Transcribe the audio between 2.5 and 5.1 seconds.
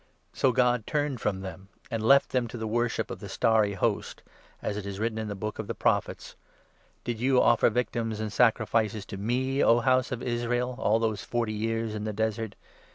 the worship of the 42 Starry Host, as is